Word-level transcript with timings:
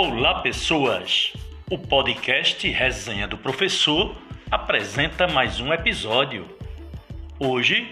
Olá, 0.00 0.42
pessoas! 0.42 1.32
O 1.68 1.76
podcast 1.76 2.68
Resenha 2.70 3.26
do 3.26 3.36
Professor 3.36 4.16
apresenta 4.48 5.26
mais 5.26 5.58
um 5.58 5.72
episódio. 5.72 6.46
Hoje, 7.36 7.90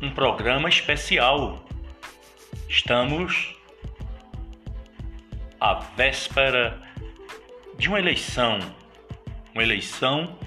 um 0.00 0.10
programa 0.10 0.70
especial. 0.70 1.62
Estamos 2.66 3.54
à 5.60 5.74
véspera 5.74 6.80
de 7.76 7.86
uma 7.90 7.98
eleição, 7.98 8.58
uma 9.52 9.62
eleição 9.62 10.38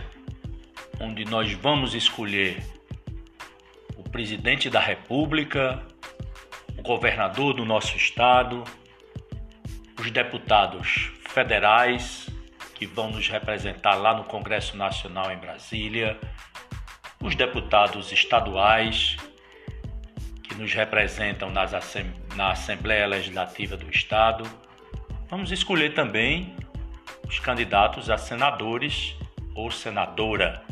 onde 1.00 1.26
nós 1.26 1.54
vamos 1.54 1.94
escolher 1.94 2.64
o 3.96 4.02
presidente 4.02 4.68
da 4.68 4.80
República, 4.80 5.86
o 6.76 6.82
governador 6.82 7.54
do 7.54 7.64
nosso 7.64 7.96
estado, 7.96 8.64
os 10.00 10.12
deputados 10.12 11.12
federais 11.30 12.30
que 12.76 12.86
vão 12.86 13.10
nos 13.10 13.28
representar 13.28 13.96
lá 13.96 14.14
no 14.14 14.24
Congresso 14.24 14.78
Nacional 14.78 15.32
em 15.32 15.38
Brasília, 15.38 16.18
os 17.22 17.36
deputados 17.36 18.12
estaduais 18.12 19.18
que 20.44 20.54
nos 20.56 20.74
representam 20.74 21.50
nas 21.50 21.72
na 22.36 22.52
Assembleia 22.52 23.08
Legislativa 23.08 23.76
do 23.76 23.90
Estado. 23.90 24.44
Vamos 25.28 25.52
escolher 25.52 25.96
também 25.96 26.56
os 27.28 27.40
candidatos 27.40 28.10
a 28.10 28.18
senadores 28.18 29.16
ou 29.56 29.72
senadora. 29.72 30.64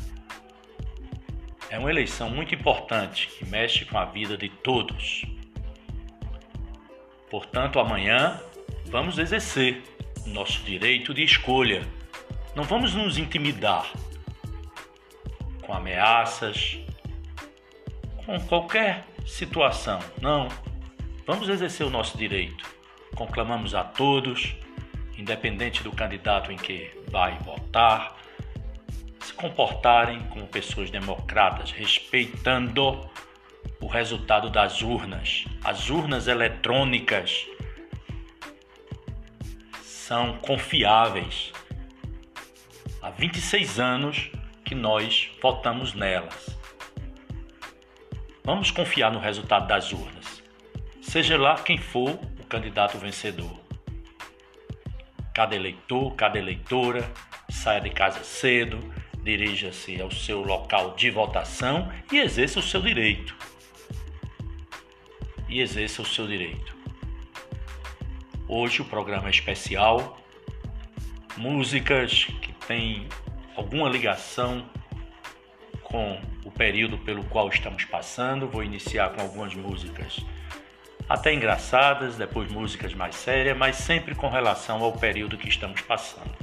É 1.70 1.80
uma 1.80 1.90
eleição 1.90 2.30
muito 2.30 2.54
importante 2.54 3.28
que 3.28 3.46
mexe 3.46 3.84
com 3.86 3.98
a 3.98 4.06
vida 4.06 4.38
de 4.38 4.48
todos. 4.48 5.26
Portanto, 7.30 7.80
amanhã 7.80 8.40
Vamos 8.86 9.18
exercer 9.18 9.82
nosso 10.28 10.62
direito 10.64 11.14
de 11.14 11.24
escolha. 11.24 11.86
Não 12.56 12.64
vamos 12.64 12.94
nos 12.94 13.18
intimidar 13.18 13.92
com 15.62 15.74
ameaças, 15.74 16.78
com 18.26 18.40
qualquer 18.42 19.06
situação. 19.26 20.00
Não. 20.22 20.48
Vamos 21.26 21.50
exercer 21.50 21.86
o 21.86 21.90
nosso 21.90 22.18
direito. 22.18 22.64
Conclamamos 23.16 23.74
a 23.74 23.84
todos, 23.84 24.56
independente 25.18 25.84
do 25.84 25.92
candidato 25.92 26.52
em 26.52 26.56
que 26.56 26.92
vai 27.10 27.38
votar, 27.40 28.16
se 29.20 29.34
comportarem 29.34 30.20
como 30.30 30.46
pessoas 30.46 30.92
democratas, 30.92 31.72
respeitando 31.72 33.10
o 33.82 33.88
resultado 33.88 34.50
das 34.50 34.82
urnas, 34.82 35.46
as 35.64 35.90
urnas 35.90 36.28
eletrônicas 36.28 37.48
são 40.06 40.38
confiáveis. 40.38 41.52
Há 43.02 43.10
26 43.10 43.80
anos 43.80 44.30
que 44.64 44.76
nós 44.76 45.32
votamos 45.42 45.96
nelas. 45.96 46.56
Vamos 48.44 48.70
confiar 48.70 49.12
no 49.12 49.18
resultado 49.18 49.68
das 49.68 49.92
urnas, 49.92 50.44
seja 51.02 51.36
lá 51.40 51.56
quem 51.56 51.80
for 51.80 52.20
o 52.40 52.46
candidato 52.48 53.00
vencedor. 53.00 53.60
Cada 55.34 55.56
eleitor, 55.56 56.14
cada 56.14 56.38
eleitora 56.38 57.12
saia 57.50 57.82
de 57.82 57.90
casa 57.90 58.24
cedo, 58.24 58.78
dirija-se 59.24 60.00
ao 60.00 60.12
seu 60.12 60.44
local 60.44 60.94
de 60.94 61.10
votação 61.10 61.92
e 62.12 62.20
exerça 62.20 62.60
o 62.60 62.64
seu 62.64 62.80
direito. 62.80 63.36
E 65.50 65.62
exerça 65.62 66.04
o 66.04 66.06
seu 66.06 66.28
direito. 66.28 66.75
Hoje 68.48 68.84
o 68.84 68.86
programa 68.86 69.28
é 69.28 69.32
especial, 69.32 70.20
músicas 71.36 72.26
que 72.42 72.54
têm 72.68 73.08
alguma 73.56 73.90
ligação 73.90 74.64
com 75.82 76.22
o 76.44 76.52
período 76.52 76.96
pelo 77.00 77.24
qual 77.24 77.50
estamos 77.50 77.86
passando. 77.86 78.48
Vou 78.48 78.64
iniciar 78.64 79.10
com 79.10 79.22
algumas 79.22 79.56
músicas 79.56 80.24
até 81.10 81.34
engraçadas, 81.34 82.18
depois 82.18 82.52
músicas 82.52 82.94
mais 82.94 83.16
sérias, 83.16 83.58
mas 83.58 83.78
sempre 83.78 84.14
com 84.14 84.30
relação 84.30 84.84
ao 84.84 84.94
período 84.94 85.38
que 85.40 85.50
estamos 85.50 85.82
passando. 85.82 86.36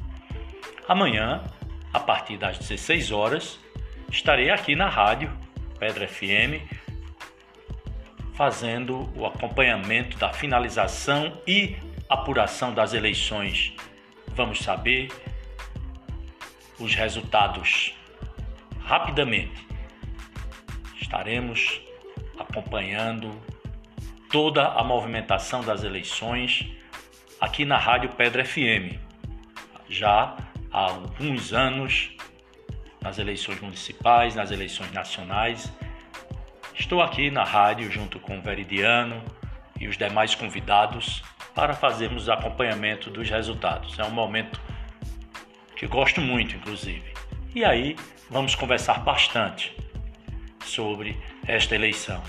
Amanhã, 0.89 1.45
a 1.93 2.01
partir 2.01 2.37
das 2.37 2.59
16 2.59 3.13
horas, 3.13 3.61
estarei 4.11 4.51
aqui 4.51 4.75
na 4.75 4.89
rádio 4.89 5.31
Pedra 5.79 6.09
FM 6.09 6.83
fazendo 8.35 9.09
o 9.15 9.27
acompanhamento 9.27 10.17
da 10.19 10.33
finalização 10.33 11.41
e 11.47 11.77
apuração 12.13 12.75
das 12.75 12.93
eleições, 12.93 13.73
vamos 14.29 14.59
saber 14.59 15.09
os 16.79 16.95
resultados 16.95 17.95
rapidamente. 18.85 19.67
Estaremos 21.01 21.81
acompanhando 22.39 23.31
toda 24.31 24.67
a 24.67 24.85
movimentação 24.85 25.63
das 25.63 25.85
eleições 25.85 26.71
aqui 27.41 27.65
na 27.65 27.79
Rádio 27.79 28.11
Pedra 28.11 28.45
FM. 28.45 28.99
Já 29.89 30.37
há 30.71 30.79
alguns 30.79 31.53
anos, 31.55 32.11
nas 33.01 33.19
eleições 33.19 33.61
municipais, 33.61 34.35
nas 34.35 34.51
eleições 34.51 34.93
nacionais, 34.93 35.73
estou 36.75 37.01
aqui 37.01 37.31
na 37.31 37.43
rádio 37.43 37.91
junto 37.91 38.21
com 38.21 38.39
o 38.39 38.43
Veridiano 38.43 39.23
e 39.81 39.89
os 39.89 39.97
demais 39.97 40.35
convidados 40.35 41.23
para 41.55 41.75
fazermos 41.75 42.29
acompanhamento 42.29 43.11
dos 43.11 43.29
resultados. 43.29 43.99
É 43.99 44.05
um 44.05 44.11
momento 44.11 44.61
que 45.77 45.87
gosto 45.87 46.21
muito, 46.21 46.57
inclusive. 46.57 47.13
E 47.55 47.65
aí 47.65 47.97
vamos 48.31 48.55
conversar 48.55 49.01
bastante 49.01 49.77
sobre 50.65 51.17
esta 51.47 51.75
eleição. 51.75 52.23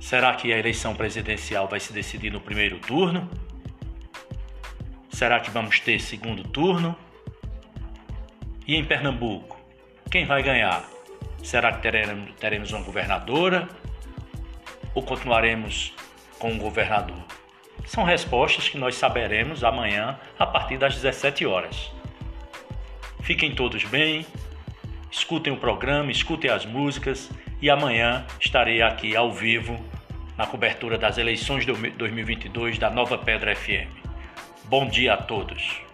Será 0.00 0.32
que 0.34 0.52
a 0.52 0.58
eleição 0.58 0.94
presidencial 0.94 1.68
vai 1.68 1.80
se 1.80 1.92
decidir 1.92 2.30
no 2.32 2.40
primeiro 2.40 2.78
turno? 2.78 3.28
Será 5.10 5.40
que 5.40 5.50
vamos 5.50 5.80
ter 5.80 6.00
segundo 6.00 6.44
turno? 6.44 6.96
E 8.66 8.76
em 8.76 8.84
Pernambuco, 8.84 9.58
quem 10.10 10.24
vai 10.24 10.42
ganhar? 10.42 10.88
Será 11.42 11.72
que 11.72 11.82
teremos, 12.38 12.72
uma 12.72 12.82
governadora? 12.82 13.68
Ou 14.94 15.02
continuaremos 15.02 15.94
com 16.38 16.52
um 16.52 16.58
governador? 16.58 17.24
São 17.84 18.04
respostas 18.04 18.68
que 18.68 18.78
nós 18.78 18.94
saberemos 18.94 19.64
amanhã 19.64 20.18
a 20.38 20.46
partir 20.46 20.78
das 20.78 20.94
17 20.94 21.46
horas. 21.46 21.90
Fiquem 23.22 23.54
todos 23.54 23.84
bem, 23.84 24.26
escutem 25.10 25.52
o 25.52 25.56
programa, 25.56 26.10
escutem 26.10 26.50
as 26.50 26.64
músicas 26.64 27.30
e 27.60 27.68
amanhã 27.68 28.24
estarei 28.40 28.82
aqui 28.82 29.16
ao 29.16 29.32
vivo 29.32 29.78
na 30.36 30.46
cobertura 30.46 30.96
das 30.96 31.18
eleições 31.18 31.66
de 31.66 31.72
2022 31.72 32.78
da 32.78 32.88
Nova 32.88 33.18
Pedra 33.18 33.54
FM. 33.54 33.90
Bom 34.64 34.86
dia 34.86 35.14
a 35.14 35.16
todos. 35.16 35.87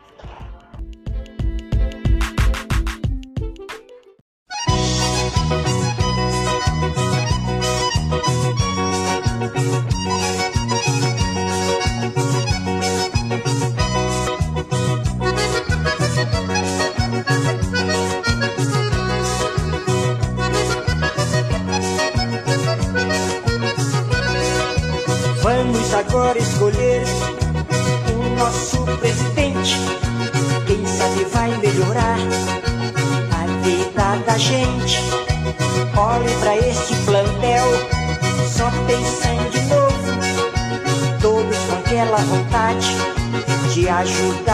De 44.25 44.54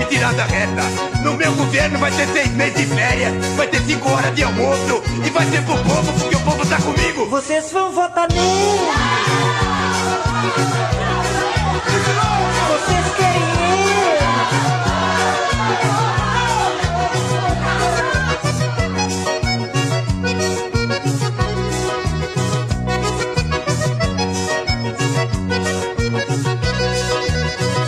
e 0.00 0.04
tirar 0.06 0.32
da 0.34 0.44
reta. 0.44 0.82
No 1.22 1.34
meu 1.34 1.52
governo 1.54 1.98
vai 1.98 2.10
ter 2.10 2.26
seis 2.28 2.50
meses 2.52 2.76
de 2.76 2.86
férias, 2.86 3.32
vai 3.56 3.66
ter 3.66 3.80
cinco 3.82 4.10
horas 4.10 4.34
de 4.34 4.42
almoço 4.42 5.02
e 5.24 5.30
vai 5.30 5.46
ser 5.46 5.62
pro 5.62 5.76
povo 5.78 6.12
porque 6.18 6.36
o 6.36 6.40
povo 6.40 6.66
tá 6.66 6.76
comigo. 6.78 7.26
Vocês 7.26 7.70
vão 7.72 7.92
votar 7.92 8.28
nele. 8.28 8.40
Vocês 12.68 13.06
querem 13.16 13.42
ele. 13.42 14.00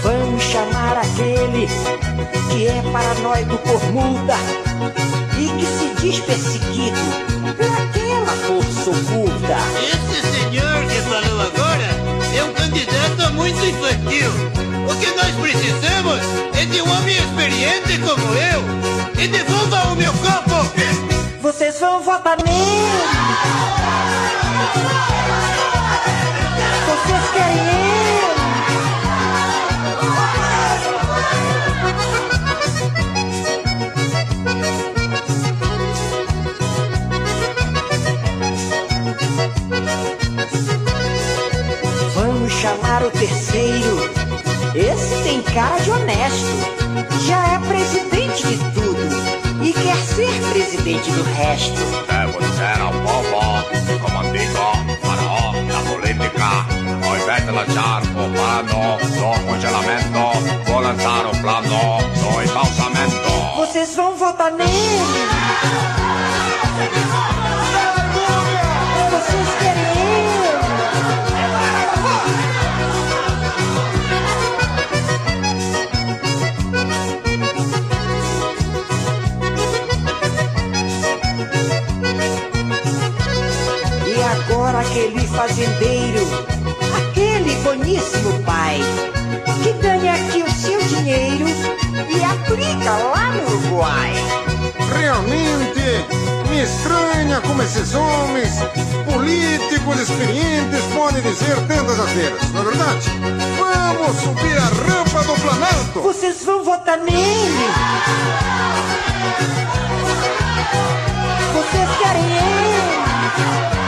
Vamos 0.02 0.42
chamar 0.42 0.98
aquele 0.98 1.68
que 2.52 2.66
é 2.66 2.82
paranoico 2.92 3.56
por 3.58 3.82
multa 3.92 4.36
e 5.38 5.48
que 5.58 5.66
se 5.66 5.94
diz 6.00 6.20
perseguido 6.20 7.00
por 7.56 7.66
aquela 7.66 8.32
força 8.46 8.90
oculta. 8.90 9.56
Esse 9.80 10.20
senhor 10.20 10.84
que 10.86 11.00
falou 11.00 11.40
agora 11.40 11.88
é 12.36 12.44
um 12.44 12.52
candidato 12.52 13.32
muito 13.32 13.64
infantil. 13.64 14.30
O 14.86 14.94
que 14.96 15.10
nós 15.16 15.34
precisamos 15.40 16.20
é 16.60 16.66
de 16.66 16.82
um 16.82 16.92
homem 16.92 17.16
experiente 17.16 17.98
como 18.00 18.34
eu. 18.34 18.62
E 19.18 19.28
devolva 19.28 19.92
o 19.92 19.96
meu 19.96 20.12
copo! 20.12 20.52
Vocês 21.40 21.80
vão 21.80 22.02
votar 22.02 22.36
nele. 22.36 23.02
Vocês 26.86 27.30
querem 27.32 27.58
ele. 27.58 28.41
Chamar 43.02 43.06
o 43.06 43.10
terceiro. 43.10 44.10
Esse 44.74 45.22
tem 45.24 45.42
cara 45.42 45.76
de 45.78 45.90
honesto. 45.90 46.46
Já 47.26 47.54
é 47.54 47.58
presidente 47.58 48.46
de 48.46 48.58
tudo 48.72 49.64
e 49.64 49.72
quer 49.72 49.96
ser 49.96 50.30
presidente 50.52 51.10
do 51.10 51.22
resto. 51.22 51.80
Você 52.32 52.62
era 52.62 52.90
boníssimo 87.76 88.42
pai, 88.44 88.80
que 89.62 89.72
ganha 89.80 90.12
aqui 90.12 90.42
o 90.42 90.50
seu 90.50 90.78
dinheiro 90.82 91.46
e 91.48 92.22
aplica 92.22 92.90
lá 92.90 93.30
no 93.30 93.46
Uruguai. 93.46 94.12
Realmente 94.94 95.80
me 96.50 96.62
estranha 96.62 97.40
como 97.40 97.62
esses 97.62 97.94
homens, 97.94 98.56
políticos 99.10 100.00
experientes, 100.00 100.82
podem 100.94 101.22
dizer 101.22 101.56
tantas 101.66 101.98
asneiras, 101.98 102.50
não 102.52 102.60
é 102.60 102.64
verdade? 102.64 103.10
Vamos 103.58 104.20
subir 104.20 104.58
a 104.58 104.66
rampa 104.66 105.22
do 105.24 105.40
Planalto! 105.40 106.00
Vocês 106.02 106.44
vão 106.44 106.62
votar 106.62 106.98
nele? 106.98 107.70
Vocês 111.54 111.88
querem 111.98 112.22
ele? 112.22 113.81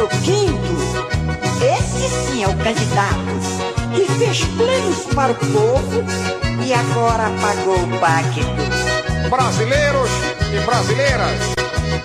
O 0.00 0.08
quinto. 0.22 0.78
Esse 1.60 2.08
sim 2.08 2.44
é 2.44 2.48
o 2.48 2.56
candidato 2.56 3.18
que 3.94 4.06
fez 4.12 4.44
planos 4.44 5.06
para 5.12 5.32
o 5.32 5.34
povo 5.34 6.04
e 6.64 6.72
agora 6.72 7.28
pagou 7.40 7.82
o 7.82 7.98
pacto. 7.98 8.40
Brasileiros 9.28 10.10
e 10.52 10.60
brasileiras, 10.64 11.40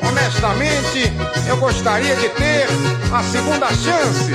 honestamente, 0.07 1.13
eu 1.47 1.57
gostaria 1.57 2.15
de 2.15 2.29
ter 2.29 2.67
a 3.13 3.21
segunda 3.21 3.67
chance. 3.67 4.31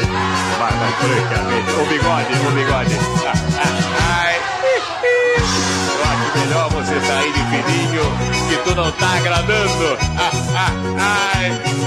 Vai, 0.58 0.72
vai. 0.72 1.82
O 1.82 1.86
bigode, 1.88 2.32
o 2.46 2.50
bigode. 2.52 2.96
Ai. 4.08 4.38
Eu 6.08 6.14
acho 6.14 6.38
melhor 6.38 6.70
você 6.70 7.00
sair 7.06 7.32
de 7.32 7.40
fininho, 7.40 8.02
que 8.48 8.56
tu 8.64 8.74
não 8.74 8.90
tá 8.92 9.16
agradando. 9.16 9.98
Ai. 10.98 11.28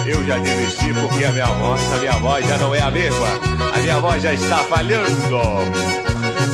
Eu 0.06 0.23
já 0.25 0.38
desisti 0.38 0.94
porque 0.94 1.25
a 1.25 1.31
minha 1.31 1.45
voz, 1.45 1.94
a 1.94 1.97
minha 1.97 2.13
voz 2.13 2.47
já 2.47 2.57
não 2.57 2.73
é 2.75 2.81
a 2.81 2.91
mesma. 2.91 3.27
A 3.73 3.77
minha 3.79 4.00
voz 4.00 4.21
já 4.21 4.33
está 4.33 4.57
falhando. 4.57 5.41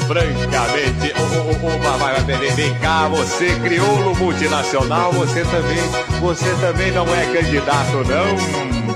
Francamente, 0.08 1.14
o, 1.20 1.66
o, 1.66 1.76
o, 1.76 1.80
vai, 2.00 2.22
vai, 2.22 2.52
vem, 2.56 2.74
cá, 2.76 3.08
você 3.10 3.48
crioulo 3.60 4.16
multinacional, 4.16 5.12
você 5.12 5.44
também, 5.44 6.20
você 6.22 6.50
também 6.62 6.92
não 6.92 7.06
é 7.14 7.26
candidato, 7.26 8.04
não. 8.08 8.88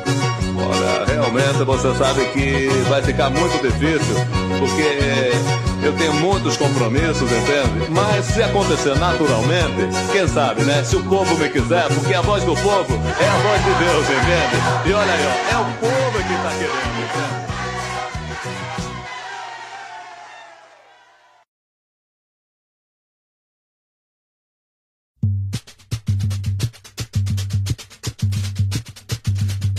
Olha, 0.64 1.06
realmente 1.06 1.64
você 1.66 1.94
sabe 1.96 2.26
que 2.28 2.70
vai 2.88 3.02
ficar 3.02 3.30
muito 3.30 3.62
difícil, 3.62 4.16
porque 4.58 5.32
eu 5.84 5.94
tenho 5.94 6.14
muitos 6.14 6.58
compromissos, 6.58 7.30
entende? 7.32 7.90
Mas 7.90 8.26
se 8.26 8.44
acontecer 8.44 8.96
naturalmente, 8.96 9.88
quem 10.12 10.28
sabe, 10.28 10.64
né? 10.64 10.84
Se 10.84 10.96
o 10.96 11.04
povo 11.04 11.36
me 11.38 11.50
quiser, 11.50 11.88
porque 11.90 12.14
a 12.14 12.22
voz 12.22 12.44
do 12.44 12.56
povo 12.56 12.94
é 13.20 13.28
a 13.28 13.38
voz 13.38 13.64
de 13.64 13.74
Deus, 13.84 14.06
entende? 14.06 14.90
E 14.90 14.94
olha 14.94 15.14
aí, 15.14 15.26
ó, 15.26 15.56
é 15.56 15.58
o 15.60 15.66
povo 15.80 16.18
que 16.18 16.34
está 16.34 16.50
querendo, 16.58 17.02
entende? 17.04 17.42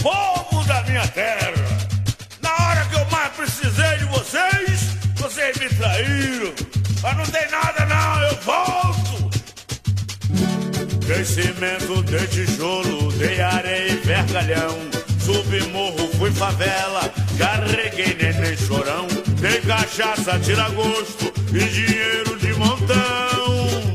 Povo 0.03 0.65
da 0.67 0.83
minha 0.83 1.07
terra, 1.09 1.42
me 5.63 5.69
traíram. 5.77 6.53
Mas 7.03 7.17
não 7.17 7.25
tem 7.27 7.51
nada 7.51 7.87
não, 7.87 8.23
eu 8.23 8.37
volto. 8.43 9.31
Dei 11.07 11.25
cimento, 11.25 12.03
dei 12.03 12.27
tijolo, 12.27 13.13
dei 13.13 13.41
areia 13.41 13.93
e 13.93 13.97
vergalhão. 13.97 14.79
Subi 15.21 15.63
morro, 15.69 16.09
fui 16.19 16.33
favela, 16.33 17.13
carreguei 17.39 18.17
neném 18.21 18.57
chorão. 18.57 19.07
Dei 19.41 19.61
cachaça, 19.61 20.39
tira 20.41 20.69
gosto 20.71 21.33
e 21.53 21.65
dinheiro 21.69 22.39
de 22.39 22.53
montão. 22.55 23.95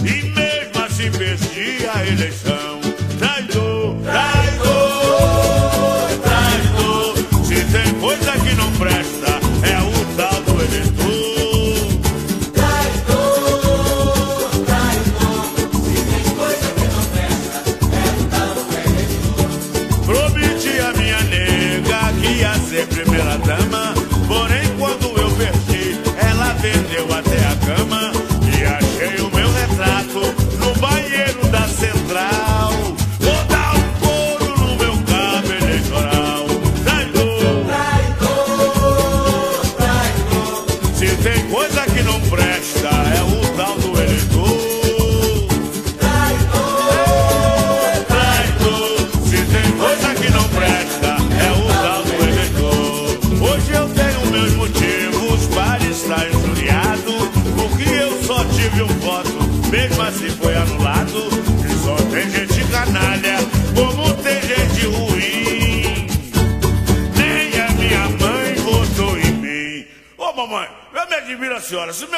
E 0.00 0.22
mesmo 0.30 0.84
assim 0.84 1.10
perdi 1.10 1.86
a 1.88 2.06
eleição. 2.06 2.55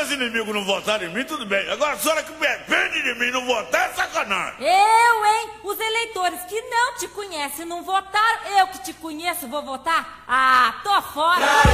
Meus 0.08 0.10
inimigos 0.10 0.54
não 0.54 0.64
votarem 0.64 1.08
em 1.08 1.12
mim, 1.12 1.24
tudo 1.24 1.44
bem. 1.44 1.68
Agora 1.70 1.92
a 1.92 1.98
senhora 1.98 2.22
que 2.22 2.32
depende 2.32 3.02
de 3.02 3.14
mim 3.18 3.30
não 3.30 3.44
votar 3.44 3.90
é 3.90 3.92
sacanagem. 3.94 4.66
Eu, 4.66 5.26
hein? 5.26 5.50
Os 5.62 5.78
eleitores 5.78 6.40
que 6.44 6.60
não 6.62 6.94
te 6.96 7.08
conhecem 7.08 7.66
não 7.66 7.82
votaram, 7.82 8.58
eu 8.58 8.66
que 8.68 8.78
te 8.78 8.94
conheço 8.94 9.48
vou 9.48 9.62
votar? 9.62 10.24
Ah, 10.26 10.74
tô 10.82 11.02
fora. 11.02 11.67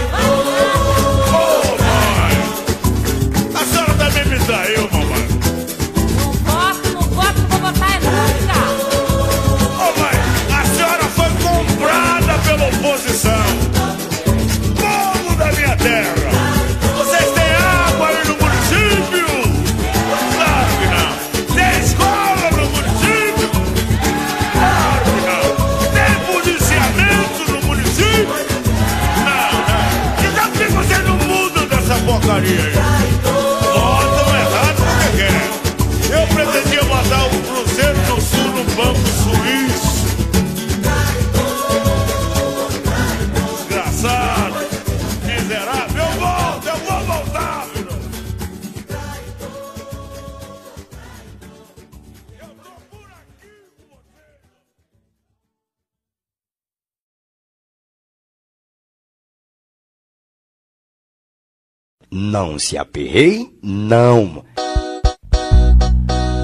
Não 62.17 62.61
se 62.61 62.79
aperrei, 62.79 63.51
não. 63.61 64.45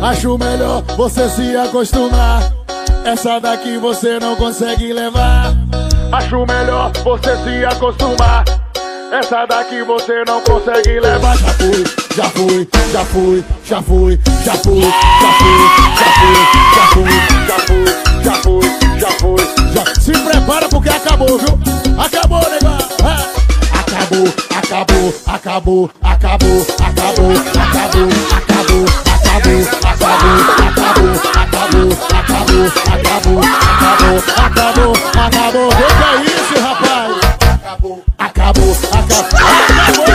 Acho 0.02 0.36
melhor 0.36 0.82
você 0.96 1.28
se 1.28 1.56
acostumar. 1.56 2.42
Essa 3.04 3.38
daqui 3.38 3.78
você 3.78 4.18
não 4.18 4.34
consegue 4.34 4.92
levar. 4.92 5.54
Acho 6.10 6.44
melhor 6.44 6.90
você 7.04 7.36
se 7.44 7.64
acostumar. 7.64 8.42
Essa 9.12 9.46
daqui 9.46 9.84
você 9.84 10.24
não 10.26 10.40
consegue 10.40 10.98
levar. 10.98 11.36
Já 11.36 11.52
fui, 11.52 11.84
já 12.16 12.24
fui, 12.24 12.68
já 12.92 13.04
fui, 13.04 13.44
já 13.64 13.80
fui, 13.80 14.18
já 14.44 14.54
fui, 14.56 14.82
já 14.82 15.30
fui, 15.36 15.54
já 16.74 16.86
fui, 16.88 17.12
já 17.44 17.58
fui, 17.62 17.84
já 18.24 18.34
fui, 18.34 18.62
já 18.98 19.10
fui, 19.12 19.38
já 19.78 19.84
fui. 19.84 20.00
Se 20.00 20.10
prepara 20.10 20.68
porque 20.68 20.88
acabou, 20.88 21.38
viu? 21.38 21.60
Acabou, 21.96 22.40
negão. 22.50 22.90
É. 23.90 23.96
Acabou, 23.96 24.28
acabou, 24.54 25.12
acabou, 25.26 25.90
acabou, 26.00 26.62
acabou, 26.78 27.32
acabou, 27.60 28.08
acabou, 28.30 28.86
acabou, 29.10 29.66
acabou, 29.82 30.30
acabou, 30.60 31.10
acabou, 31.50 31.90
acabou, 32.20 32.70
acabou, 32.86 33.40
acabou, 33.40 34.18
acabou, 34.46 34.92
acabou. 35.18 35.68
O 35.68 35.74
que 35.74 35.82
é 36.06 36.22
isso, 36.22 36.54
rapaz? 36.62 37.10
Acabou, 37.50 37.96
acabou, 38.18 38.72
acabou, 38.92 39.26
acabou. 39.70 40.06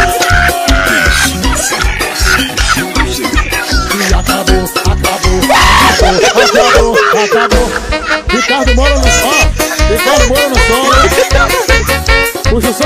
E 3.96 4.14
acabou, 4.14 4.64
acabou, 4.86 5.40
acabou, 5.52 6.40
acabou, 6.44 6.96
acabou. 7.26 7.68
Ricardo 8.30 8.72
Moura 8.76 8.96
no 8.96 9.04
som, 9.04 9.42
Ricardo 9.90 10.26
Moura 10.30 10.50
no 10.50 10.56
som. 10.56 10.86
Puxa 12.50 12.70
o 12.70 12.74
solo, 12.74 12.85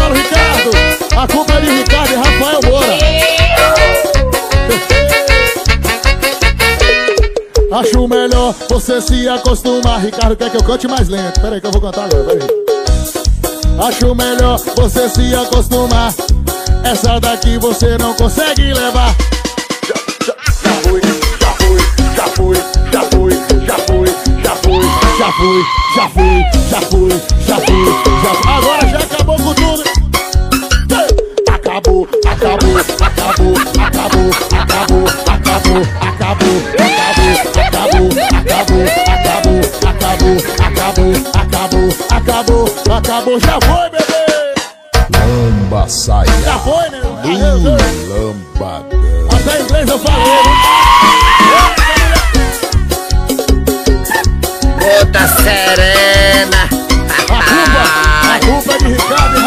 você 8.70 9.02
se 9.02 9.28
acostumar. 9.28 10.00
Ricardo 10.00 10.36
quer 10.36 10.52
que 10.52 10.58
eu 10.58 10.64
cante 10.64 10.88
mais 10.88 11.10
lento. 11.10 11.42
Pera 11.42 11.56
aí 11.56 11.62
que 11.62 11.68
eu 11.68 11.72
vou 11.72 11.82
cantar 11.82 12.06
agora. 12.06 12.24
Pera 12.24 12.44
aí. 12.44 13.88
Acho 13.88 14.14
melhor 14.14 14.60
você 14.76 15.10
se 15.10 15.36
acostumar. 15.36 16.14
Essa 16.84 17.20
daqui 17.20 17.58
você 17.58 17.98
não 17.98 18.14
consegue 18.14 18.74
levar. 18.74 19.16
Já, 19.88 19.96
já, 20.26 20.36
já 20.64 20.72
fui, 20.82 21.02
já 21.42 21.52
fui, 21.54 21.80
já 22.16 22.28
fui, 22.28 22.56
já 22.92 23.04
fui, 23.04 23.32
já 23.66 23.78
fui, 23.80 24.06
já 24.44 24.56
fui, 24.56 24.84
já 25.18 25.32
fui, 25.32 25.64
já 25.96 26.10
fui, 26.10 26.44
já 26.70 26.82
fui, 26.82 27.10
já 27.18 27.22
fui, 27.22 27.22
já 27.48 27.56
fui. 27.56 27.90
Agora 28.48 28.88
já 28.88 29.00
acabou 29.00 29.38
com 29.38 29.54
tudo. 29.56 29.84
Acabou, 31.52 32.08
acabou, 32.26 32.78
acabou, 32.78 32.78
acabou, 32.78 33.56
acabou, 33.88 34.30
acabou, 34.60 35.08
acabou, 35.30 35.82
acabou, 36.02 36.60
acabou, 37.62 38.39
acabou, 38.86 39.60
acabou, 39.90 40.38
acabou, 40.66 41.14
acabou, 41.40 41.90
acabou, 42.10 42.66
acabou, 42.66 42.98
acabou, 42.98 43.40
já 43.40 43.60
foi, 43.62 43.90
bebê! 43.90 44.20
Lamba 45.18 45.88
saia. 45.88 46.32
Já 46.44 46.58
foi, 46.60 46.90
né? 46.90 47.00
Lambadão. 48.08 49.00
Até 49.32 49.62
inglês 49.62 49.90
eu 49.90 50.00
falei, 50.00 50.24
né? 50.24 50.54
Gota 54.80 55.28
serena. 55.28 56.62
A 57.30 57.42
culpa, 57.44 57.84
a 58.36 58.40
culpa 58.46 58.74
é 58.74 58.78
de 58.78 58.86
Ricardo 58.94 59.39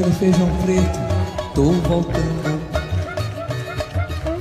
aquele 0.00 0.12
feijão 0.12 0.48
preto. 0.64 0.98
Tô 1.54 1.72
voltando. 1.88 2.60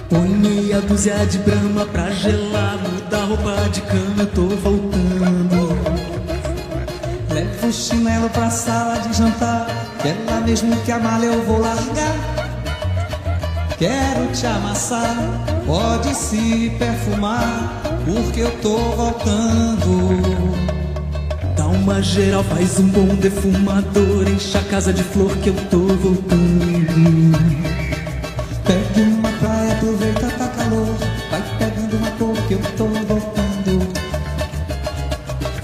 Põe 0.10 0.30
meia 0.30 0.82
dúzia 0.82 1.26
de 1.26 1.38
brama 1.40 1.86
pra 1.86 2.10
gelar, 2.12 2.78
muda 2.78 3.26
roupa 3.26 3.70
de 3.70 3.82
cama, 3.82 4.26
tô 4.34 4.48
voltando. 4.48 5.78
Levo 7.34 7.68
o 7.68 7.72
chinelo 7.72 8.30
pra 8.30 8.50
sala 8.50 9.00
de 9.00 9.16
jantar, 9.16 9.68
que 10.02 10.08
é 10.08 10.18
lá 10.28 10.40
mesmo 10.42 10.76
que 10.78 10.92
a 10.92 11.00
malha 11.00 11.26
eu 11.26 11.44
vou 11.44 11.60
largar. 11.60 12.16
Quero 13.78 14.28
te 14.34 14.48
amassar, 14.48 15.16
pode 15.66 16.14
se 16.16 16.72
perfumar, 16.80 17.82
porque 18.06 18.42
eu 18.42 18.52
tô 18.62 18.78
voltando. 18.78 20.79
Uma 21.82 22.02
geral, 22.02 22.44
faz 22.44 22.78
um 22.78 22.88
bom 22.88 23.16
defumador, 23.16 24.28
enche 24.28 24.58
a 24.58 24.62
casa 24.62 24.92
de 24.92 25.02
flor 25.02 25.36
que 25.38 25.50
eu 25.50 25.56
tô 25.72 25.80
voltando. 25.80 27.38
Pegue 28.66 29.02
uma 29.02 29.32
praia, 29.32 29.74
aproveita, 29.74 30.28
tá 30.28 30.48
calor, 30.50 30.96
vai 31.32 31.42
pegando 31.58 31.98
uma 31.98 32.12
cor 32.12 32.36
que 32.48 32.54
eu 32.54 32.62
tô 32.78 32.86
voltando. 32.86 33.88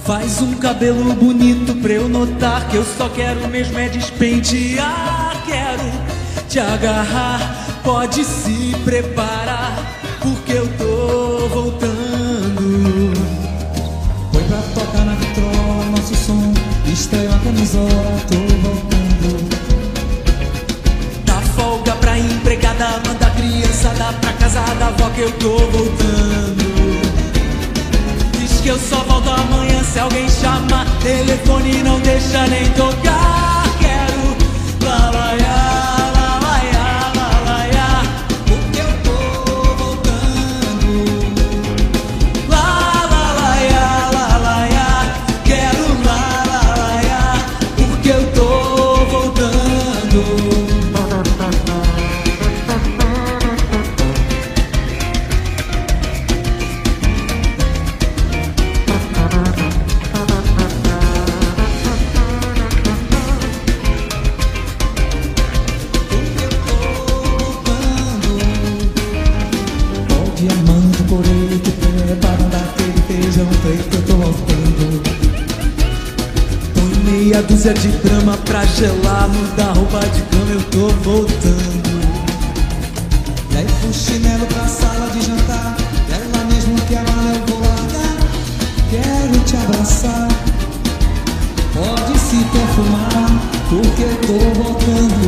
Faz 0.06 0.42
um 0.42 0.56
cabelo 0.56 1.14
bonito 1.14 1.76
pra 1.82 1.94
eu 1.94 2.08
notar 2.08 2.68
que 2.70 2.78
eu 2.78 2.86
só 2.98 3.10
quero 3.10 3.48
mesmo 3.50 3.78
é 3.78 3.90
despentear. 3.90 5.44
Quero 5.46 5.84
te 6.48 6.60
agarrar, 6.60 7.82
pode 7.84 8.24
se 8.24 8.74
preparar, 8.86 10.00
porque 10.22 10.54
eu 10.54 10.68
tô 10.78 10.95
só 17.76 17.88
tô 18.30 18.38
voltando. 18.64 19.50
Da 21.26 21.42
folga 21.56 21.92
pra 21.98 22.18
empregada, 22.18 23.02
manda 23.06 23.30
criança, 23.32 23.90
criançada 23.90 24.14
pra 24.22 24.34
casa 24.34 24.62
da 24.76 24.88
avó 24.88 25.10
que 25.10 25.22
eu 25.22 25.32
tô 25.34 25.58
voltando. 25.58 26.66
Diz 28.40 28.62
que 28.62 28.70
eu 28.70 28.80
só 28.80 29.04
volto 29.04 29.30
amanhã 29.30 29.84
se 29.84 30.00
alguém 30.00 30.30
chamar. 30.30 30.86
Telefone 31.02 31.84
não 31.84 32.00
deixa 32.00 32.48
nem 32.48 32.66
tocar. 32.72 33.45
De 77.74 77.88
grama 78.08 78.38
pra 78.38 78.64
gelar 78.66 79.28
Muda 79.28 79.74
roupa 79.74 80.00
de 80.00 80.22
cama 80.22 80.52
eu 80.52 80.62
tô 80.66 80.88
voltando. 81.04 81.96
Leve 83.52 83.88
o 83.90 83.94
chinelo 83.94 84.46
pra 84.46 84.68
sala 84.68 85.10
de 85.10 85.26
jantar 85.26 85.76
É 86.12 86.38
lá 86.38 86.44
mesmo 86.46 86.76
que 86.88 86.96
a 86.96 87.04
mala 87.04 87.34
eu 87.34 87.46
vou 87.48 87.60
largar 87.60 88.18
Quero 88.92 89.40
te 89.46 89.58
abraçar. 89.58 90.28
Pode 91.74 92.20
se 92.20 92.38
perfumar 92.54 93.42
Porque 93.70 94.04
eu 94.04 94.16
tô 94.28 94.62
voltando. 94.62 95.26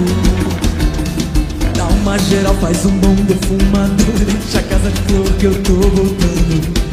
Dá 1.76 1.86
uma 1.86 2.20
geral, 2.20 2.56
faz 2.62 2.86
um 2.86 2.98
bom 3.00 3.16
defumador 3.16 3.98
Enche 4.46 4.58
a 4.58 4.64
casa 4.64 4.92
de 4.92 5.02
flor 5.02 5.34
que 5.40 5.46
eu 5.46 5.64
tô 5.64 5.74
voltando 5.74 6.87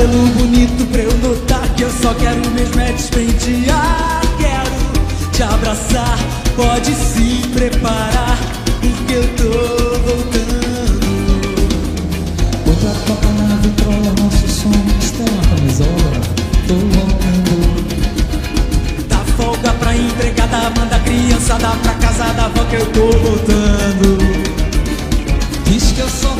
cabelo 0.00 0.26
bonito 0.28 0.86
pra 0.90 1.02
eu 1.02 1.18
notar 1.18 1.68
Que 1.74 1.82
eu 1.82 1.90
só 1.90 2.14
quero 2.14 2.50
mesmo 2.50 2.80
é 2.80 2.92
despentear. 2.92 4.20
Quero 4.38 5.30
te 5.32 5.42
abraçar, 5.42 6.18
pode 6.56 6.94
se 6.94 7.46
preparar 7.48 8.38
Porque 8.80 9.14
eu 9.14 9.28
tô 9.36 9.50
voltando. 10.00 11.00
Outra 12.66 12.90
toca 13.06 13.28
na 13.28 13.56
vitrola, 13.56 14.14
nosso 14.22 14.48
som 14.48 14.72
Está 15.00 15.24
uma 15.30 15.42
camisola, 15.56 16.20
tô 16.66 16.74
voltando. 16.74 17.54
Dá 19.08 19.18
folga 19.36 19.72
pra 19.74 19.96
empregada, 19.96 20.72
manda 20.78 20.98
criançada 21.00 21.68
pra 21.82 21.94
casa 21.94 22.32
da 22.32 22.44
avó 22.46 22.64
que 22.64 22.76
eu 22.76 22.86
tô 22.86 23.10
voltando. 23.18 24.18
Diz 25.66 25.92
que 25.92 26.00
eu 26.00 26.08
só 26.08 26.39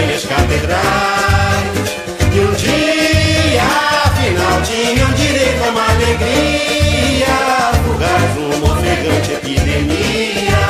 catedrais. 0.31 1.91
E 2.33 2.39
um 2.39 2.53
dia, 2.53 3.63
afinal, 4.05 4.61
tinham 4.63 5.11
direito 5.13 5.63
a 5.65 5.69
uma 5.69 5.83
alegria, 5.91 7.35
fugaz 7.83 8.37
uma 8.37 8.73
ofegante 8.73 9.33
epidemia, 9.33 10.63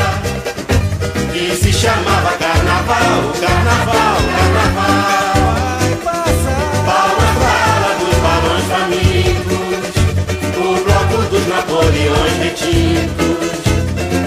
que 1.31 1.55
se 1.55 1.71
chamava 1.71 2.31
carnaval, 2.37 3.33
carnaval, 3.39 4.17
carnaval. 4.35 5.31
Palmas 6.85 7.35
dos 7.99 8.17
barões 8.25 8.65
famintos, 8.65 9.93
o 10.57 10.83
bloco 10.83 11.17
dos 11.29 11.45
Napoleões 11.47 12.33
retintos, 12.41 13.61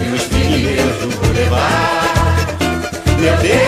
e 0.00 0.14
os 0.14 0.22
pirineus 0.28 0.96
do 1.00 1.08
Boulevard. 1.18 2.04
Meu 3.18 3.36
Deus! 3.38 3.63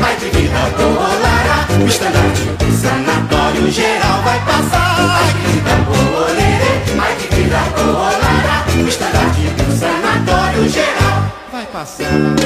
Vai 0.00 0.16
vai 0.16 0.30
vida 0.30 0.70
colará, 0.76 1.66
o 1.82 1.86
estandarte 1.86 2.42
do 2.42 2.72
sanatório 2.72 3.70
geral 3.70 4.22
vai 4.22 4.40
passar. 4.40 5.06
Vai 5.06 5.32
de 5.32 5.50
vida 5.50 5.84
vai 6.96 7.16
o 8.82 8.88
estandarte 8.88 9.40
do 9.40 9.78
sanatório 9.78 10.68
geral 10.68 11.32
vai 11.52 11.66
passar. 11.66 12.39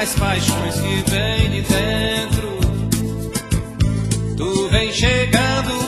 As 0.00 0.14
paixões 0.14 0.76
que 0.76 1.10
vem 1.10 1.50
de 1.50 1.60
dentro. 1.60 2.58
Tu 4.34 4.68
vem 4.70 4.90
chegando 4.94 5.79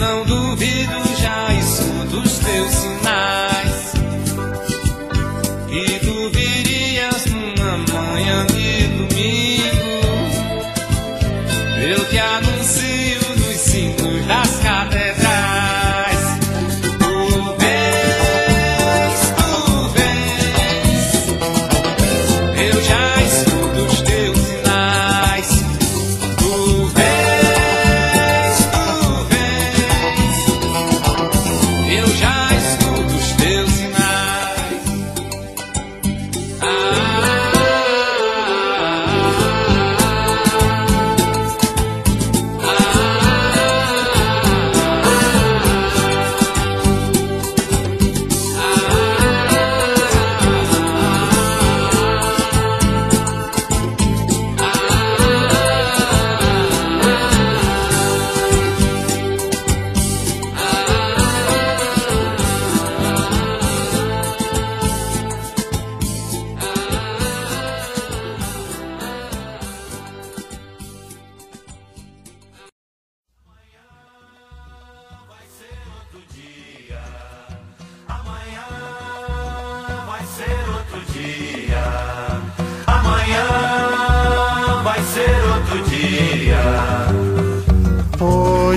não 0.00 0.24
do 0.24 0.39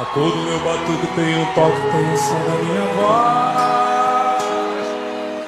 A 0.00 0.04
cor 0.06 0.30
do 0.30 0.38
meu 0.38 0.58
batuque 0.60 1.06
tem 1.14 1.38
um 1.38 1.44
toque, 1.52 1.78
tem 1.92 2.14
o 2.14 2.16
som 2.16 2.32
da 2.32 2.56
minha 2.64 2.86
voz. 2.96 4.40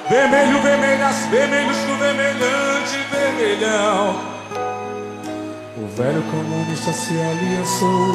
Vermelho, 0.07 0.61
vermelhas, 0.61 1.25
vermelhos 1.25 1.77
do 1.77 1.95
vermelhante, 1.97 2.99
vermelhão. 3.09 4.15
O 5.75 5.87
velho 5.97 6.21
comunista 6.29 6.93
se 6.93 7.19
aliançou 7.19 8.13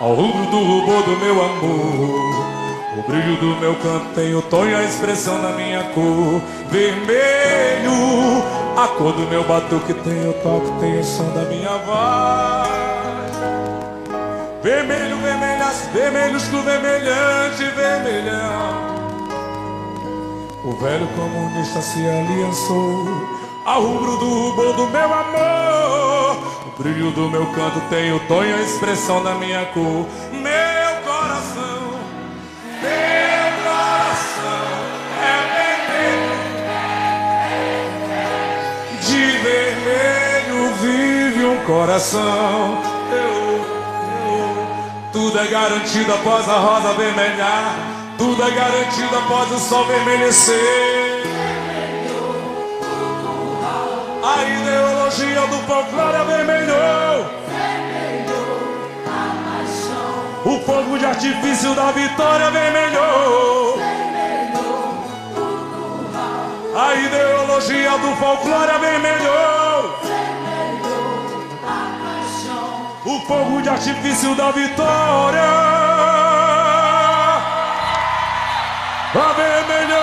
ao 0.00 0.14
rubro 0.14 0.46
do 0.46 0.56
rubor 0.56 1.02
do 1.02 1.18
meu 1.18 1.44
amor. 1.44 2.54
O 2.96 3.02
brilho 3.06 3.36
do 3.36 3.60
meu 3.60 3.74
canto 3.74 4.06
tem 4.14 4.34
o 4.34 4.40
tom 4.40 4.64
e 4.64 4.74
a 4.74 4.82
expressão 4.84 5.38
da 5.42 5.50
minha 5.50 5.84
cor. 5.92 6.40
Vermelho, 6.70 8.42
a 8.74 8.88
cor 8.88 9.12
do 9.12 9.28
meu 9.28 9.44
batuque 9.44 9.92
tem 9.92 10.30
o 10.30 10.32
toque, 10.32 10.80
tem 10.80 10.98
o 10.98 11.04
som 11.04 11.30
da 11.34 11.42
minha 11.42 11.76
voz. 11.76 12.84
Vermelho, 14.64 15.18
vermelhas, 15.18 15.43
vermelhos 15.94 16.48
do 16.48 16.60
vermelhante, 16.62 17.64
vermelhão. 17.70 18.94
O 20.64 20.72
velho 20.72 21.06
comunista 21.14 21.80
se 21.80 22.04
aliançou 22.04 23.06
ao 23.64 23.80
rubro 23.80 24.16
do 24.16 24.28
rubor 24.28 24.74
do 24.74 24.88
meu 24.88 25.14
amor. 25.14 26.36
O 26.66 26.82
brilho 26.82 27.12
do 27.12 27.30
meu 27.30 27.46
canto 27.52 27.80
tem 27.90 28.12
o 28.12 28.18
tom 28.26 28.42
e 28.42 28.52
a 28.52 28.60
expressão 28.60 29.22
da 29.22 29.34
minha 29.34 29.66
cor. 29.66 30.08
Meu 30.32 30.96
coração, 31.04 32.00
meu 32.82 33.52
coração 33.62 34.66
é 35.22 35.36
vermelho. 35.94 36.34
De 39.00 39.26
vermelho 39.38 40.74
vive 40.80 41.44
um 41.44 41.58
coração. 41.64 42.93
Tudo 45.14 45.38
é 45.38 45.46
garantido 45.46 46.12
após 46.12 46.48
a 46.48 46.54
rosa 46.54 46.92
vermelhar. 46.94 47.76
Tudo 48.18 48.42
é 48.42 48.50
garantido 48.50 49.16
após 49.16 49.48
o 49.52 49.60
sol 49.60 49.84
vermelhecer. 49.84 51.22
A 54.24 54.42
ideologia 54.42 55.40
do 55.42 55.58
folclore 55.68 56.16
avermelhou. 56.16 57.26
O 60.46 60.60
fogo 60.66 60.98
de 60.98 61.06
artifício 61.06 61.72
da 61.76 61.92
vitória 61.92 62.48
avermelhou. 62.48 63.78
A 66.76 66.94
ideologia 66.96 67.98
do 67.98 68.16
folclore 68.16 68.70
avermelhou. 68.72 69.63
O 73.06 73.20
fogo 73.20 73.60
de 73.60 73.68
artifício 73.68 74.34
da 74.34 74.50
vitória 74.50 75.42
avermelhou. 79.14 80.02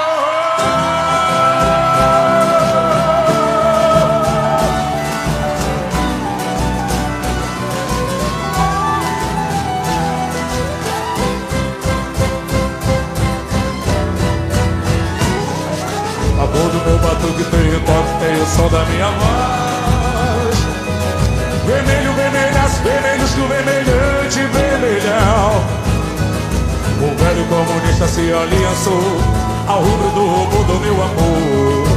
A 16.39 16.47
cor 16.47 16.69
do 16.69 16.85
meu 16.85 16.99
batuque 16.99 17.43
tem 17.45 17.75
o 17.75 17.79
toque, 17.81 18.19
tem 18.19 18.41
o 18.41 18.45
som 18.45 18.69
da 18.69 18.85
minha 18.85 19.07
voz. 19.07 20.55
Vermelho, 21.65 22.10
vermelhos 22.83 23.31
do 23.33 23.47
vermelhante, 23.47 24.39
vermelhão. 24.51 25.81
O 27.01 27.15
velho 27.17 27.45
comunista 27.45 28.07
se 28.07 28.21
aliançou 28.31 29.01
ao 29.67 29.81
rubro 29.81 30.09
do 30.11 30.21
rumo 30.21 30.63
do 30.65 30.79
meu 30.79 30.93
amor. 30.93 31.87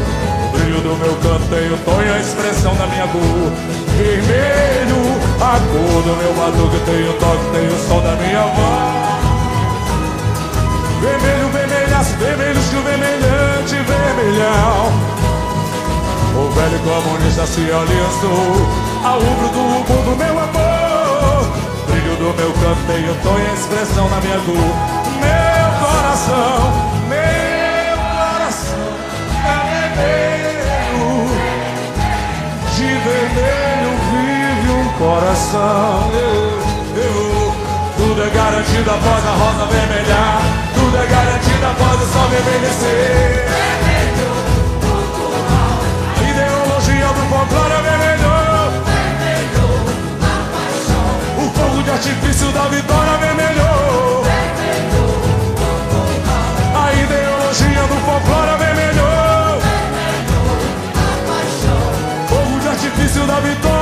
O 0.44 0.58
brilho 0.58 0.80
do 0.80 0.96
meu 0.96 1.14
canto 1.16 1.44
tem 1.50 1.72
o 1.72 1.76
tom 1.78 2.02
e 2.02 2.08
a 2.08 2.18
expressão 2.18 2.74
da 2.76 2.86
minha 2.86 3.06
cor. 3.08 3.52
Vermelho, 3.96 4.96
a 5.40 5.60
cor 5.60 6.02
do 6.02 6.16
meu 6.16 6.32
batuque 6.34 6.80
tem 6.86 7.08
o 7.08 7.12
toque, 7.14 7.44
tem 7.52 7.66
o 7.68 7.78
som 7.86 8.00
da 8.00 8.16
minha 8.16 8.44
voz. 8.46 9.14
Vermelho, 11.00 11.48
vermelhas, 11.50 12.08
vermelhos 12.18 12.64
que 12.70 12.76
o 12.76 12.82
vermelhante, 12.82 13.74
vermelhão. 13.74 15.14
O 16.34 16.50
velho 16.50 16.78
comunista 16.80 17.46
se 17.46 17.60
aliançou 17.60 18.94
ao 19.04 19.20
rubro 19.20 19.48
do 19.48 19.84
meu 22.94 23.02
canto 23.02 23.02
tem 23.02 23.10
o 23.10 23.14
tom 23.16 23.38
e 23.38 23.46
a 23.46 23.54
expressão 23.54 24.08
na 24.08 24.20
minha 24.20 24.38
cor. 24.38 24.54
Meu 24.54 25.68
coração, 25.80 26.72
meu 27.08 27.96
coração 28.14 28.88
é 29.44 29.90
vermelho. 29.96 31.04
De 32.76 32.86
vermelho 32.86 33.90
vive 34.10 34.70
um 34.70 34.88
coração. 34.98 36.10
Eu, 36.12 36.62
eu, 37.02 37.54
tudo 37.96 38.22
é 38.22 38.30
garantido 38.30 38.90
após 38.90 39.26
a 39.26 39.30
rosa 39.30 39.66
vermelhar. 39.66 40.42
Tudo 40.74 40.96
é 40.96 41.06
garantido 41.06 41.66
após 41.66 42.00
o 42.00 42.06
sol 42.12 42.26
envelhecer. 42.26 43.44
A 46.16 46.22
ideologia 46.22 47.08
do 47.08 47.22
folclore 47.28 47.72
avermelhou. 47.72 48.34
O 51.36 51.50
fogo 51.50 51.82
de 51.82 51.90
artifício 51.90 52.52
da 52.52 52.62
vitória 52.68 52.83
da 63.34 63.40
vitória. 63.40 63.74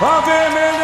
Espetacular! 0.00 0.77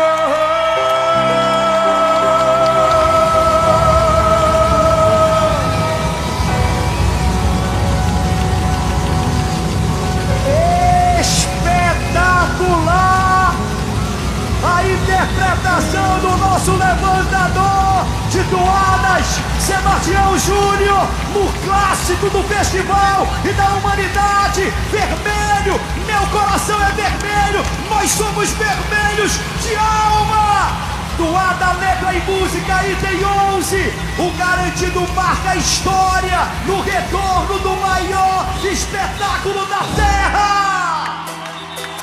Toadas, 18.54 19.26
Sebastião 19.58 20.38
Júnior, 20.38 21.08
no 21.34 21.52
clássico 21.64 22.30
do 22.30 22.42
festival 22.44 23.26
e 23.44 23.52
da 23.52 23.66
humanidade. 23.74 24.72
Vermelho, 24.90 25.80
meu 26.06 26.26
coração 26.28 26.80
é 26.80 26.92
vermelho, 26.92 27.64
nós 27.90 28.10
somos 28.10 28.50
vermelhos 28.50 29.32
de 29.60 29.74
alma. 29.74 30.94
Toada 31.16 31.72
letra 31.78 32.14
e 32.14 32.20
música, 32.22 32.86
item 32.86 33.24
11. 33.56 33.92
O 34.18 34.30
garantido 34.36 35.00
marca 35.14 35.50
a 35.50 35.56
história 35.56 36.38
no 36.66 36.80
retorno 36.80 37.58
do 37.58 37.76
maior 37.80 38.46
espetáculo 38.64 39.64
da 39.66 39.80
Terra. 39.96 40.73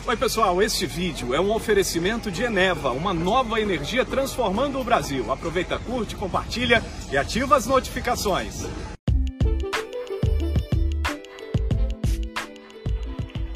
Oi 0.03 0.17
pessoal, 0.17 0.59
este 0.63 0.87
vídeo 0.87 1.31
é 1.31 1.39
um 1.39 1.51
oferecimento 1.51 2.31
de 2.31 2.41
Eneva, 2.41 2.91
uma 2.91 3.13
nova 3.13 3.61
energia 3.61 4.03
transformando 4.03 4.79
o 4.79 4.83
Brasil. 4.83 5.31
Aproveita, 5.31 5.77
curte, 5.77 6.15
compartilha 6.15 6.81
e 7.11 7.17
ativa 7.17 7.55
as 7.55 7.67
notificações. 7.67 8.67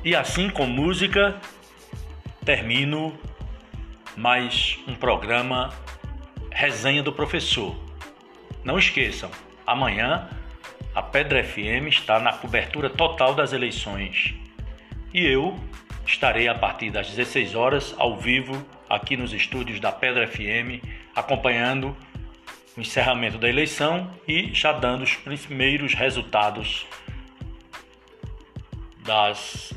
E 0.03 0.15
assim 0.15 0.47
com 0.51 0.67
música, 0.67 1.41
termino 2.45 3.17
mais 4.15 4.77
um 4.87 4.93
programa 4.93 5.73
Resenha 6.51 7.01
do 7.01 7.11
Professor. 7.11 7.75
Não 8.63 8.77
esqueçam, 8.77 9.31
amanhã 9.65 10.29
a 10.93 11.01
Pedra 11.01 11.43
FM 11.43 11.89
está 11.89 12.19
na 12.19 12.33
cobertura 12.33 12.87
total 12.87 13.33
das 13.33 13.51
eleições. 13.51 14.35
E 15.11 15.25
eu 15.25 15.59
estarei 16.06 16.47
a 16.47 16.56
partir 16.56 16.91
das 16.91 17.10
16 17.10 17.56
horas 17.56 17.95
ao 17.97 18.18
vivo 18.18 18.66
aqui 18.89 19.18
nos 19.18 19.34
estúdios 19.34 19.80
da 19.80 19.91
Pedra 19.91 20.28
FM, 20.28 20.84
acompanhando 21.16 21.95
o 22.78 22.82
encerramento 22.82 23.38
da 23.38 23.49
eleição 23.49 24.12
e 24.28 24.53
já 24.53 24.72
dando 24.72 25.03
os 25.03 25.16
primeiros 25.16 25.93
resultados 25.93 26.86
das 28.99 29.74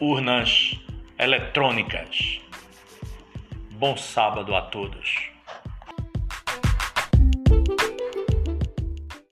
urnas 0.00 0.78
eletrônicas. 1.18 2.40
Bom 3.72 3.96
sábado 3.96 4.54
a 4.54 4.62
todos. 4.62 5.27